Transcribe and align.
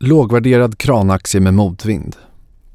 Lågvärderad 0.00 0.78
kranaktie 0.78 1.40
med 1.40 1.54
motvind. 1.54 2.16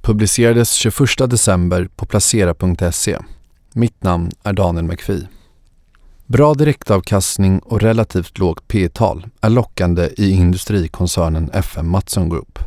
Publicerades 0.01 0.71
21 0.73 0.97
december 1.17 1.89
på 1.95 2.05
placera.se. 2.05 3.17
Mitt 3.73 4.03
namn 4.03 4.31
är 4.43 4.53
Daniel 4.53 4.85
McPhee. 4.85 5.27
Bra 6.25 6.53
direktavkastning 6.53 7.59
och 7.59 7.81
relativt 7.81 8.39
lågt 8.39 8.67
P-tal 8.67 9.27
är 9.41 9.49
lockande 9.49 10.09
i 10.17 10.31
industrikoncernen 10.31 11.49
FM 11.53 11.89
Mattsson 11.89 12.29
Group. 12.29 12.59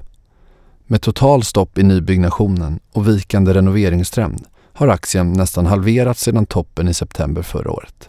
Med 0.86 1.02
total 1.02 1.42
stopp 1.42 1.78
i 1.78 1.82
nybyggnationen 1.82 2.80
och 2.92 3.08
vikande 3.08 3.54
renoveringstrend 3.54 4.46
har 4.72 4.88
aktien 4.88 5.32
nästan 5.32 5.66
halverats 5.66 6.22
sedan 6.22 6.46
toppen 6.46 6.88
i 6.88 6.94
september 6.94 7.42
förra 7.42 7.70
året. 7.70 8.08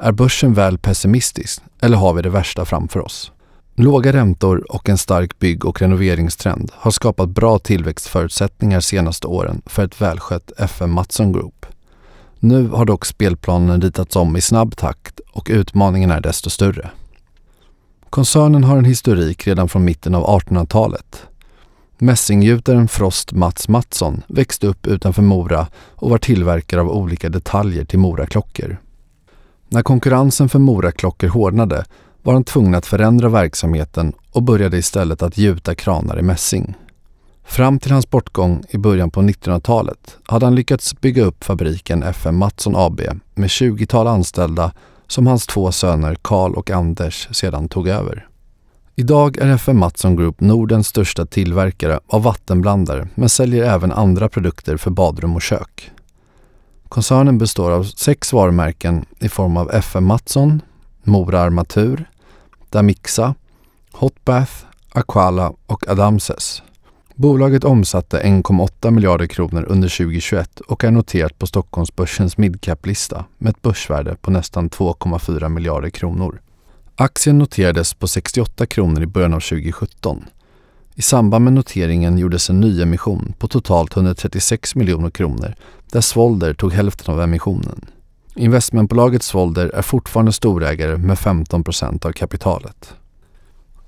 Är 0.00 0.12
börsen 0.12 0.54
väl 0.54 0.78
pessimistisk 0.78 1.62
eller 1.80 1.96
har 1.96 2.14
vi 2.14 2.22
det 2.22 2.30
värsta 2.30 2.64
framför 2.64 3.00
oss? 3.00 3.32
Låga 3.76 4.12
räntor 4.12 4.72
och 4.72 4.88
en 4.88 4.98
stark 4.98 5.38
bygg 5.38 5.64
och 5.64 5.80
renoveringstrend 5.80 6.70
har 6.74 6.90
skapat 6.90 7.28
bra 7.28 7.58
tillväxtförutsättningar 7.58 8.80
senaste 8.80 9.26
åren 9.26 9.62
för 9.66 9.84
ett 9.84 10.00
välskött 10.00 10.52
FM 10.58 10.90
Mattsson 10.90 11.32
Group. 11.32 11.66
Nu 12.38 12.68
har 12.68 12.84
dock 12.84 13.06
spelplanen 13.06 13.80
ritats 13.80 14.16
om 14.16 14.36
i 14.36 14.40
snabb 14.40 14.76
takt 14.76 15.20
och 15.32 15.48
utmaningen 15.50 16.10
är 16.10 16.20
desto 16.20 16.50
större. 16.50 16.90
Koncernen 18.10 18.64
har 18.64 18.78
en 18.78 18.84
historik 18.84 19.46
redan 19.46 19.68
från 19.68 19.84
mitten 19.84 20.14
av 20.14 20.40
1800-talet. 20.40 21.26
Mässinggjutaren 21.98 22.88
Frost 22.88 23.32
Mats 23.32 23.68
Mattsson 23.68 24.22
växte 24.26 24.66
upp 24.66 24.86
utanför 24.86 25.22
Mora 25.22 25.66
och 25.94 26.10
var 26.10 26.18
tillverkare 26.18 26.80
av 26.80 26.90
olika 26.90 27.28
detaljer 27.28 27.84
till 27.84 27.98
Moraklockor. 27.98 28.80
När 29.68 29.82
konkurrensen 29.82 30.48
för 30.48 30.58
Moraklockor 30.58 31.28
hårdnade 31.28 31.84
var 32.24 32.32
han 32.32 32.44
tvungen 32.44 32.74
att 32.74 32.86
förändra 32.86 33.28
verksamheten 33.28 34.12
och 34.32 34.42
började 34.42 34.78
istället 34.78 35.22
att 35.22 35.38
gjuta 35.38 35.74
kranar 35.74 36.18
i 36.18 36.22
mässing. 36.22 36.74
Fram 37.44 37.78
till 37.78 37.92
hans 37.92 38.10
bortgång 38.10 38.64
i 38.68 38.78
början 38.78 39.10
på 39.10 39.22
1900-talet 39.22 40.16
hade 40.24 40.46
han 40.46 40.54
lyckats 40.54 41.00
bygga 41.00 41.24
upp 41.24 41.44
fabriken 41.44 42.02
FM 42.02 42.36
Mattsson 42.36 42.76
AB 42.76 43.00
med 43.34 43.48
20-tal 43.48 44.06
anställda 44.06 44.72
som 45.06 45.26
hans 45.26 45.46
två 45.46 45.72
söner 45.72 46.16
Karl 46.22 46.54
och 46.54 46.70
Anders 46.70 47.28
sedan 47.30 47.68
tog 47.68 47.88
över. 47.88 48.28
Idag 48.96 49.38
är 49.38 49.46
FM 49.46 49.78
Mattsson 49.78 50.16
Group 50.16 50.40
Nordens 50.40 50.88
största 50.88 51.26
tillverkare 51.26 52.00
av 52.06 52.22
vattenblandare 52.22 53.08
men 53.14 53.28
säljer 53.28 53.64
även 53.64 53.92
andra 53.92 54.28
produkter 54.28 54.76
för 54.76 54.90
badrum 54.90 55.36
och 55.36 55.42
kök. 55.42 55.90
Koncernen 56.88 57.38
består 57.38 57.70
av 57.70 57.84
sex 57.84 58.32
varumärken 58.32 59.04
i 59.18 59.28
form 59.28 59.56
av 59.56 59.70
FM 59.70 60.04
Mattsson, 60.04 60.62
Mora 61.02 61.40
Armatur, 61.40 62.08
Damixa, 62.74 63.34
Hotbath, 63.92 64.52
Aquala 64.92 65.52
och 65.66 65.88
Adamses. 65.88 66.62
Bolaget 67.14 67.64
omsatte 67.64 68.22
1,8 68.22 68.90
miljarder 68.90 69.26
kronor 69.26 69.66
under 69.68 69.88
2021 69.88 70.60
och 70.60 70.84
är 70.84 70.90
noterat 70.90 71.38
på 71.38 71.46
Stockholmsbörsens 71.46 72.38
midcap-lista 72.38 73.24
med 73.38 73.50
ett 73.50 73.62
börsvärde 73.62 74.16
på 74.20 74.30
nästan 74.30 74.70
2,4 74.70 75.48
miljarder 75.48 75.90
kronor. 75.90 76.40
Aktien 76.96 77.38
noterades 77.38 77.94
på 77.94 78.08
68 78.08 78.66
kronor 78.66 79.02
i 79.02 79.06
början 79.06 79.34
av 79.34 79.40
2017. 79.40 80.24
I 80.94 81.02
samband 81.02 81.44
med 81.44 81.52
noteringen 81.52 82.18
gjordes 82.18 82.50
en 82.50 82.60
nyemission 82.60 83.34
på 83.38 83.48
totalt 83.48 83.96
136 83.96 84.74
miljoner 84.74 85.10
kronor 85.10 85.54
där 85.92 86.00
Svolder 86.00 86.54
tog 86.54 86.72
hälften 86.72 87.14
av 87.14 87.20
emissionen. 87.20 87.86
Investmentbolaget 88.36 89.22
Svolder 89.22 89.70
är 89.74 89.82
fortfarande 89.82 90.32
storägare 90.32 90.96
med 90.96 91.18
15 91.18 91.64
procent 91.64 92.04
av 92.04 92.12
kapitalet. 92.12 92.94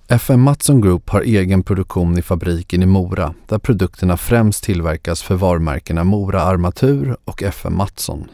FM 0.09 0.41
Mattsson 0.41 0.81
Group 0.81 1.11
har 1.11 1.21
egen 1.21 1.63
produktion 1.63 2.19
i 2.19 2.23
fabriken 2.23 2.83
i 2.83 2.87
Mora 2.87 3.35
där 3.47 3.59
produkterna 3.59 4.17
främst 4.17 4.65
tillverkas 4.65 5.23
för 5.23 5.35
varumärkena 5.35 6.05
Mora 6.05 6.43
Armatur 6.43 7.17
och 7.25 7.43
FM 7.43 7.77
Mattsson. 7.77 8.29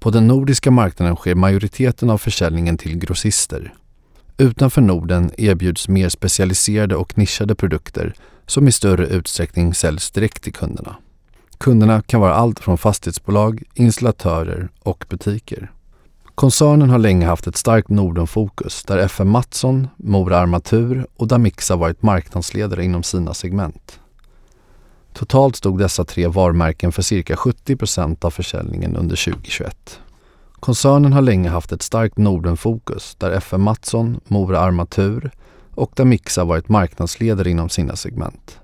På 0.00 0.10
den 0.10 0.26
nordiska 0.26 0.70
marknaden 0.70 1.16
sker 1.16 1.34
majoriteten 1.34 2.10
av 2.10 2.18
försäljningen 2.18 2.78
till 2.78 2.98
grossister. 2.98 3.74
Utanför 4.36 4.80
Norden 4.80 5.30
erbjuds 5.38 5.88
mer 5.88 6.08
specialiserade 6.08 6.96
och 6.96 7.18
nischade 7.18 7.54
produkter 7.54 8.14
som 8.46 8.68
i 8.68 8.72
större 8.72 9.06
utsträckning 9.06 9.74
säljs 9.74 10.10
direkt 10.10 10.42
till 10.42 10.52
kunderna. 10.52 10.96
Kunderna 11.58 12.02
kan 12.02 12.20
vara 12.20 12.34
allt 12.34 12.60
från 12.60 12.78
fastighetsbolag, 12.78 13.62
installatörer 13.74 14.68
och 14.82 15.04
butiker. 15.08 15.70
Koncernen 16.34 16.90
har 16.90 16.98
länge 16.98 17.26
haft 17.26 17.46
ett 17.46 17.56
starkt 17.56 17.88
Nordenfokus 17.88 18.84
där 18.84 18.98
FM 18.98 19.28
Mattsson, 19.28 19.88
Mora 19.96 20.38
Armatur 20.38 21.06
och 21.16 21.28
Damixa 21.28 21.76
varit 21.76 22.02
marknadsledare 22.02 22.84
inom 22.84 23.02
sina 23.02 23.34
segment. 23.34 24.00
Totalt 25.12 25.56
stod 25.56 25.78
dessa 25.78 26.04
tre 26.04 26.26
varumärken 26.26 26.92
för 26.92 27.02
cirka 27.02 27.36
70 27.36 27.76
procent 27.76 28.24
av 28.24 28.30
försäljningen 28.30 28.96
under 28.96 29.16
2021. 29.16 30.00
Koncernen 30.60 31.12
har 31.12 31.22
länge 31.22 31.48
haft 31.48 31.72
ett 31.72 31.82
starkt 31.82 32.18
Nordenfokus 32.18 33.14
där 33.14 33.30
FM 33.30 33.62
Mattsson, 33.62 34.20
Mora 34.28 34.60
Armatur 34.60 35.30
och 35.74 35.92
Damixa 35.94 36.44
varit 36.44 36.68
marknadsledare 36.68 37.50
inom 37.50 37.68
sina 37.68 37.96
segment. 37.96 38.60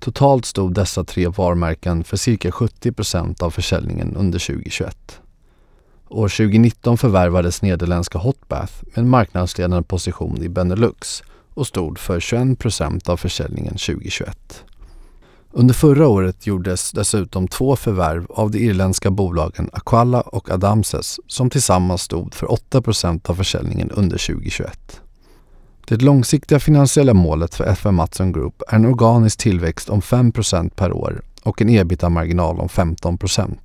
Totalt 0.00 0.44
stod 0.44 0.74
dessa 0.74 1.04
tre 1.04 1.28
varumärken 1.28 2.04
för 2.04 2.16
cirka 2.16 2.52
70 2.52 2.92
procent 2.92 3.42
av 3.42 3.50
försäljningen 3.50 4.16
under 4.16 4.38
2021. 4.38 5.20
År 6.08 6.28
2019 6.28 6.98
förvärvades 6.98 7.62
nederländska 7.62 8.18
Hotbath 8.18 8.72
med 8.84 8.98
en 8.98 9.08
marknadsledande 9.08 9.82
position 9.82 10.42
i 10.42 10.48
Benelux 10.48 11.22
och 11.54 11.66
stod 11.66 11.98
för 11.98 12.20
21 12.20 12.58
procent 12.58 13.08
av 13.08 13.16
försäljningen 13.16 13.72
2021. 13.72 14.64
Under 15.52 15.74
förra 15.74 16.08
året 16.08 16.46
gjordes 16.46 16.92
dessutom 16.92 17.48
två 17.48 17.76
förvärv 17.76 18.26
av 18.30 18.50
de 18.50 18.58
irländska 18.58 19.10
bolagen 19.10 19.70
Aqualla 19.72 20.20
och 20.20 20.50
Adamses 20.50 21.20
som 21.26 21.50
tillsammans 21.50 22.02
stod 22.02 22.34
för 22.34 22.52
8 22.52 22.82
procent 22.82 23.30
av 23.30 23.34
försäljningen 23.34 23.90
under 23.90 24.18
2021. 24.18 25.00
Det 25.88 26.02
långsiktiga 26.02 26.60
finansiella 26.60 27.14
målet 27.14 27.54
för 27.54 27.64
FM 27.64 27.94
Mattsson 27.94 28.32
Group 28.32 28.62
är 28.68 28.76
en 28.76 28.86
organisk 28.86 29.38
tillväxt 29.38 29.88
om 29.88 30.00
5% 30.00 30.70
per 30.76 30.92
år 30.92 31.22
och 31.42 31.62
en 31.62 31.68
ebitda-marginal 31.68 32.60
om 32.60 32.68
15% 32.68 33.56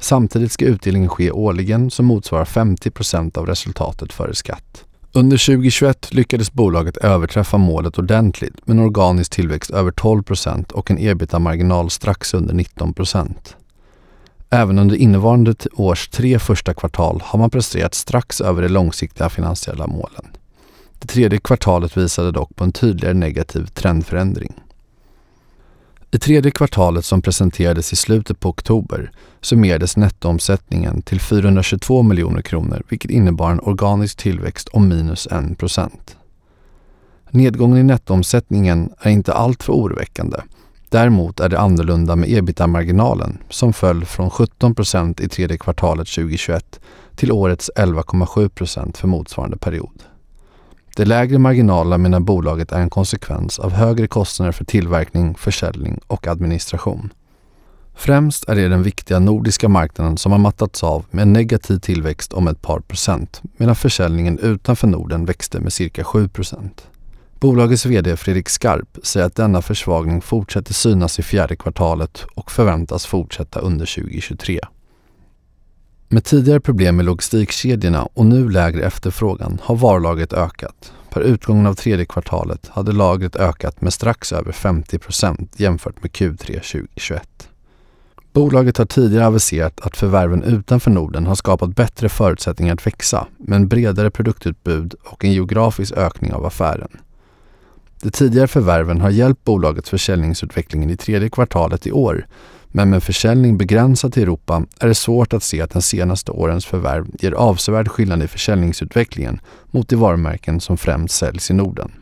Samtidigt 0.00 0.52
ska 0.52 0.64
utdelningen 0.64 1.08
ske 1.08 1.30
årligen 1.30 1.90
som 1.90 2.06
motsvarar 2.06 2.44
50% 2.44 3.38
av 3.38 3.46
resultatet 3.46 4.12
före 4.12 4.34
skatt. 4.34 4.84
Under 5.12 5.46
2021 5.46 6.14
lyckades 6.14 6.52
bolaget 6.52 6.96
överträffa 6.96 7.58
målet 7.58 7.98
ordentligt 7.98 8.66
med 8.66 8.76
en 8.76 8.82
organisk 8.82 9.32
tillväxt 9.32 9.70
över 9.70 9.90
12% 9.90 10.72
och 10.72 10.90
en 10.90 10.98
ebita-marginal 10.98 11.90
strax 11.90 12.34
under 12.34 12.54
19% 12.54 13.34
Även 14.50 14.78
under 14.78 14.96
innevarande 14.96 15.54
års 15.72 16.08
tre 16.08 16.38
första 16.38 16.74
kvartal 16.74 17.22
har 17.24 17.38
man 17.38 17.50
presterat 17.50 17.94
strax 17.94 18.40
över 18.40 18.62
de 18.62 18.68
långsiktiga 18.68 19.28
finansiella 19.28 19.86
målen. 19.86 20.37
Det 20.98 21.06
tredje 21.06 21.38
kvartalet 21.38 21.96
visade 21.96 22.32
dock 22.32 22.56
på 22.56 22.64
en 22.64 22.72
tydligare 22.72 23.14
negativ 23.14 23.66
trendförändring. 23.66 24.54
I 26.10 26.18
tredje 26.18 26.50
kvartalet 26.50 27.04
som 27.04 27.22
presenterades 27.22 27.92
i 27.92 27.96
slutet 27.96 28.40
på 28.40 28.48
oktober 28.48 29.10
summerades 29.40 29.96
nettoomsättningen 29.96 31.02
till 31.02 31.20
422 31.20 32.02
miljoner 32.02 32.42
kronor 32.42 32.82
vilket 32.88 33.10
innebar 33.10 33.50
en 33.50 33.60
organisk 33.60 34.16
tillväxt 34.16 34.68
om 34.68 34.88
minus 34.88 35.26
1 35.26 35.58
procent. 35.58 36.16
Nedgången 37.30 37.78
i 37.78 37.82
nettoomsättningen 37.82 38.90
är 39.00 39.10
inte 39.10 39.32
alltför 39.32 39.72
oroväckande. 39.72 40.38
Däremot 40.88 41.40
är 41.40 41.48
det 41.48 41.60
annorlunda 41.60 42.16
med 42.16 42.30
ebita-marginalen 42.30 43.38
som 43.50 43.72
föll 43.72 44.04
från 44.04 44.30
17 44.30 44.74
procent 44.74 45.20
i 45.20 45.28
tredje 45.28 45.58
kvartalet 45.58 46.08
2021 46.08 46.80
till 47.16 47.32
årets 47.32 47.70
11,7 47.76 48.48
procent 48.48 48.98
för 48.98 49.08
motsvarande 49.08 49.56
period. 49.56 50.02
De 50.98 51.04
lägre 51.04 51.38
marginalerna 51.38 51.98
menar 51.98 52.20
bolaget 52.20 52.72
är 52.72 52.80
en 52.80 52.90
konsekvens 52.90 53.58
av 53.58 53.72
högre 53.72 54.06
kostnader 54.06 54.52
för 54.52 54.64
tillverkning, 54.64 55.34
försäljning 55.34 56.00
och 56.06 56.26
administration. 56.26 57.12
Främst 57.94 58.48
är 58.48 58.54
det 58.54 58.68
den 58.68 58.82
viktiga 58.82 59.18
nordiska 59.18 59.68
marknaden 59.68 60.16
som 60.16 60.32
har 60.32 60.38
mattats 60.38 60.84
av 60.84 61.04
med 61.10 61.22
en 61.22 61.32
negativ 61.32 61.78
tillväxt 61.78 62.32
om 62.32 62.48
ett 62.48 62.62
par 62.62 62.80
procent 62.80 63.42
medan 63.56 63.74
försäljningen 63.74 64.38
utanför 64.38 64.86
Norden 64.86 65.24
växte 65.24 65.60
med 65.60 65.72
cirka 65.72 66.04
7 66.04 66.28
procent. 66.28 66.86
Bolagets 67.40 67.86
VD 67.86 68.16
Fredrik 68.16 68.48
Skarp 68.48 68.98
säger 69.02 69.26
att 69.26 69.36
denna 69.36 69.62
försvagning 69.62 70.20
fortsätter 70.20 70.74
synas 70.74 71.18
i 71.18 71.22
fjärde 71.22 71.56
kvartalet 71.56 72.24
och 72.34 72.50
förväntas 72.50 73.06
fortsätta 73.06 73.60
under 73.60 73.86
2023. 73.86 74.60
Med 76.10 76.24
tidigare 76.24 76.60
problem 76.60 76.96
med 76.96 77.04
logistikkedjorna 77.04 78.08
och 78.14 78.26
nu 78.26 78.48
lägre 78.48 78.86
efterfrågan 78.86 79.60
har 79.62 79.76
varulagret 79.76 80.32
ökat. 80.32 80.92
För 81.18 81.24
utgången 81.24 81.66
av 81.66 81.74
tredje 81.74 82.04
kvartalet 82.06 82.68
hade 82.68 82.92
lagret 82.92 83.36
ökat 83.36 83.80
med 83.80 83.92
strax 83.92 84.32
över 84.32 84.52
50 84.52 84.98
procent 84.98 85.60
jämfört 85.60 86.02
med 86.02 86.10
Q3 86.10 86.46
2021. 86.46 87.48
Bolaget 88.32 88.78
har 88.78 88.84
tidigare 88.84 89.26
aviserat 89.26 89.80
att 89.80 89.96
förvärven 89.96 90.42
utanför 90.42 90.90
Norden 90.90 91.26
har 91.26 91.34
skapat 91.34 91.76
bättre 91.76 92.08
förutsättningar 92.08 92.74
att 92.74 92.86
växa 92.86 93.26
med 93.38 93.56
en 93.56 93.68
bredare 93.68 94.10
produktutbud 94.10 94.94
och 95.04 95.24
en 95.24 95.32
geografisk 95.32 95.92
ökning 95.92 96.32
av 96.32 96.46
affären. 96.46 97.00
De 98.02 98.10
tidigare 98.10 98.48
förvärven 98.48 99.00
har 99.00 99.10
hjälpt 99.10 99.44
bolagets 99.44 99.90
försäljningsutveckling 99.90 100.90
i 100.90 100.96
tredje 100.96 101.30
kvartalet 101.30 101.86
i 101.86 101.92
år, 101.92 102.26
men 102.68 102.90
med 102.90 103.02
försäljning 103.02 103.58
begränsad 103.58 104.12
till 104.12 104.22
Europa 104.22 104.62
är 104.80 104.88
det 104.88 104.94
svårt 104.94 105.32
att 105.32 105.42
se 105.42 105.60
att 105.60 105.70
den 105.70 105.82
senaste 105.82 106.32
årens 106.32 106.66
förvärv 106.66 107.06
ger 107.18 107.32
avsevärd 107.32 107.88
skillnad 107.88 108.22
i 108.22 108.28
försäljningsutvecklingen 108.28 109.40
mot 109.70 109.88
de 109.88 109.96
varumärken 109.96 110.60
som 110.60 110.76
främst 110.76 111.14
säljs 111.14 111.50
i 111.50 111.54
Norden. 111.54 111.92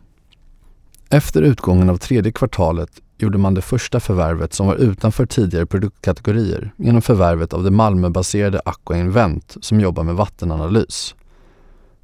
Efter 1.11 1.43
utgången 1.43 1.91
av 1.91 1.97
tredje 1.97 2.33
kvartalet 2.33 2.91
gjorde 3.19 3.39
man 3.39 3.55
det 3.55 3.63
första 3.63 4.01
förvärvet 4.01 4.55
som 4.55 4.67
var 4.67 4.75
utanför 4.75 5.27
tidigare 5.27 5.67
produktkategorier 5.67 6.73
genom 6.77 7.03
förvärvet 7.03 7.53
av 7.53 7.65
det 7.65 7.71
Malmöbaserade 7.71 8.61
Aqua 8.65 8.97
Invent 8.97 9.57
som 9.61 9.81
jobbar 9.81 10.03
med 10.03 10.15
vattenanalys. 10.15 11.15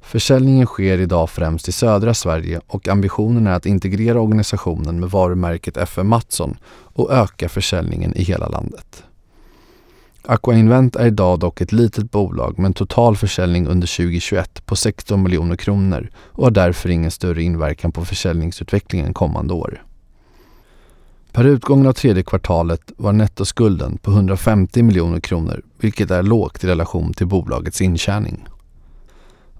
Försäljningen 0.03 0.65
sker 0.65 0.97
idag 0.97 1.29
främst 1.29 1.67
i 1.67 1.71
södra 1.71 2.13
Sverige 2.13 2.61
och 2.67 2.87
ambitionen 2.87 3.47
är 3.47 3.51
att 3.51 3.65
integrera 3.65 4.21
organisationen 4.21 4.99
med 4.99 5.09
varumärket 5.09 5.77
FM 5.77 6.07
Mattsson 6.07 6.57
och 6.69 7.13
öka 7.13 7.49
försäljningen 7.49 8.15
i 8.15 8.23
hela 8.23 8.47
landet. 8.47 9.03
Aqua 10.25 10.55
Invent 10.55 10.95
är 10.95 11.07
idag 11.07 11.39
dock 11.39 11.61
ett 11.61 11.71
litet 11.71 12.11
bolag 12.11 12.59
med 12.59 12.65
en 12.65 12.73
total 12.73 13.17
försäljning 13.17 13.67
under 13.67 13.87
2021 13.97 14.65
på 14.65 14.75
16 14.75 15.23
miljoner 15.23 15.55
kronor 15.55 16.09
och 16.17 16.43
har 16.43 16.51
därför 16.51 16.89
ingen 16.89 17.11
större 17.11 17.43
inverkan 17.43 17.91
på 17.91 18.05
försäljningsutvecklingen 18.05 19.13
kommande 19.13 19.53
år. 19.53 19.83
Per 21.31 21.43
utgången 21.43 21.87
av 21.87 21.93
tredje 21.93 22.23
kvartalet 22.23 22.91
var 22.97 23.13
nettoskulden 23.13 23.97
på 23.97 24.11
150 24.11 24.83
miljoner 24.83 25.19
kronor 25.19 25.61
vilket 25.77 26.11
är 26.11 26.23
lågt 26.23 26.63
i 26.63 26.67
relation 26.67 27.13
till 27.13 27.27
bolagets 27.27 27.81
intjäning. 27.81 28.47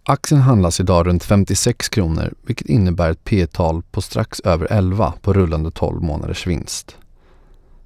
Aktien 0.06 0.42
handlas 0.42 0.80
idag 0.80 1.08
runt 1.08 1.24
56 1.24 1.90
kronor 1.90 2.34
vilket 2.42 2.68
innebär 2.68 3.12
ett 3.12 3.24
P-tal 3.24 3.82
på 3.92 4.02
strax 4.02 4.40
över 4.40 4.68
11 4.72 5.14
på 5.22 5.34
rullande 5.34 5.72
12 5.72 6.02
månaders 6.02 6.48
vinst. 6.48 6.96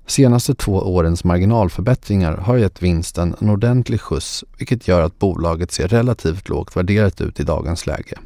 Senaste 0.07 0.55
två 0.55 0.73
årens 0.73 1.23
marginalförbättringar 1.23 2.37
har 2.37 2.57
gett 2.57 2.83
vinsten 2.83 3.35
en 3.41 3.49
ordentlig 3.49 4.01
skjuts 4.01 4.43
vilket 4.57 4.87
gör 4.87 5.01
att 5.01 5.19
bolaget 5.19 5.71
ser 5.71 5.87
relativt 5.87 6.49
lågt 6.49 6.75
värderat 6.75 7.21
ut 7.21 7.39
i 7.39 7.43
dagens 7.43 7.87
läge. 7.87 8.17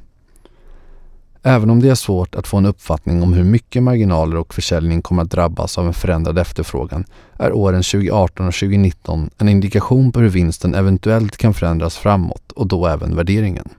Även 1.43 1.69
om 1.69 1.79
det 1.79 1.89
är 1.89 1.95
svårt 1.95 2.35
att 2.35 2.47
få 2.47 2.57
en 2.57 2.65
uppfattning 2.65 3.23
om 3.23 3.33
hur 3.33 3.43
mycket 3.43 3.83
marginaler 3.83 4.37
och 4.37 4.53
försäljning 4.53 5.01
kommer 5.01 5.23
att 5.23 5.31
drabbas 5.31 5.77
av 5.77 5.87
en 5.87 5.93
förändrad 5.93 6.39
efterfrågan 6.39 7.05
är 7.37 7.53
åren 7.53 7.83
2018 7.83 8.47
och 8.47 8.53
2019 8.53 9.29
en 9.37 9.49
indikation 9.49 10.11
på 10.11 10.19
hur 10.19 10.29
vinsten 10.29 10.75
eventuellt 10.75 11.37
kan 11.37 11.53
förändras 11.53 11.97
framåt 11.97 12.51
och 12.51 12.67
då 12.67 12.87
även 12.87 13.15
värderingen. 13.15 13.69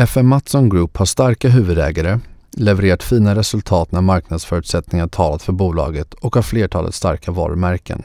FM 0.00 0.26
Mattsson 0.28 0.68
Group 0.68 0.96
har 0.96 1.06
starka 1.06 1.48
huvudägare, 1.48 2.18
levererat 2.50 3.02
fina 3.02 3.34
resultat 3.34 3.92
när 3.92 4.00
marknadsförutsättningar 4.00 5.06
talat 5.08 5.42
för 5.42 5.52
bolaget 5.52 6.14
och 6.14 6.34
har 6.34 6.42
flertalet 6.42 6.94
starka 6.94 7.30
varumärken. 7.30 8.02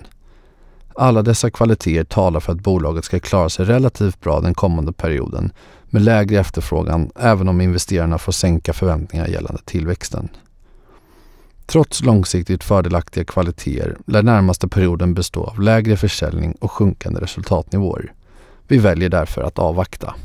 Alla 0.95 1.21
dessa 1.21 1.49
kvaliteter 1.51 2.03
talar 2.03 2.39
för 2.39 2.51
att 2.51 2.59
bolaget 2.59 3.05
ska 3.05 3.19
klara 3.19 3.49
sig 3.49 3.65
relativt 3.65 4.21
bra 4.21 4.39
den 4.39 4.53
kommande 4.53 4.93
perioden 4.93 5.51
med 5.85 6.01
lägre 6.01 6.39
efterfrågan 6.39 7.11
även 7.15 7.47
om 7.47 7.61
investerarna 7.61 8.17
får 8.17 8.31
sänka 8.31 8.73
förväntningar 8.73 9.27
gällande 9.27 9.61
tillväxten. 9.65 10.29
Trots 11.65 12.03
långsiktigt 12.03 12.63
fördelaktiga 12.63 13.23
kvaliteter 13.23 13.97
lär 14.07 14.23
närmaste 14.23 14.67
perioden 14.67 15.13
bestå 15.13 15.43
av 15.43 15.61
lägre 15.61 15.97
försäljning 15.97 16.55
och 16.59 16.71
sjunkande 16.71 17.19
resultatnivåer. 17.19 18.13
Vi 18.67 18.77
väljer 18.77 19.09
därför 19.09 19.41
att 19.41 19.59
avvakta. 19.59 20.15